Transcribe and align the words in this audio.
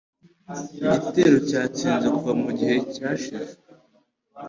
Igitero 0.95 1.37
cyatsinze 1.49 2.07
kuva 2.15 2.31
mu 2.41 2.49
gihe 2.57 2.75
cyashije 2.93 3.53